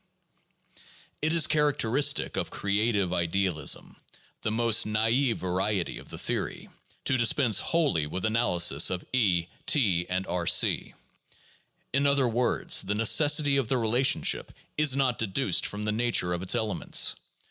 [1.21, 3.97] It is characteristic of creative idealism,
[4.41, 6.69] the most naive variety of the theory,
[7.05, 10.93] to dispense wholly with analysis of E, T, and B c.
[11.93, 16.41] In other words, the necessity of the relationship is not deduced from the nature of
[16.41, 17.15] its elements.